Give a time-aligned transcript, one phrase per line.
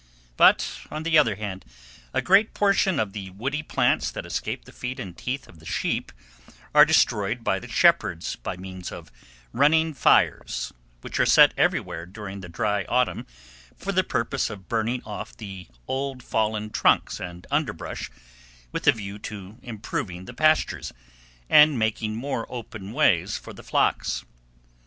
[0.35, 1.63] But, on the other hand,
[2.11, 5.65] a great portion of the woody plants that escape the feet and teeth of the
[5.67, 6.11] sheep
[6.73, 9.11] are destroyed by the shepherds by means of
[9.53, 13.27] running fires, which are set everywhere during the dry autumn
[13.77, 18.09] for the purpose of burning off the old fallen trunks and underbrush,
[18.71, 20.91] with a view to improving the pastures,
[21.47, 24.25] and making more open ways for the flocks.